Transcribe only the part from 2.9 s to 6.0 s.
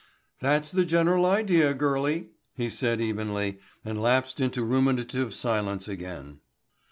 evenly and lapsed into ruminative silence